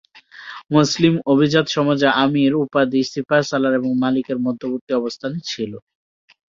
[0.73, 5.71] মুসলিম অভিজাত সমাজে আমীর উপাধি সিপাহসালার এবং মালিকের মধ্যবর্তী অবস্থানে ছিল।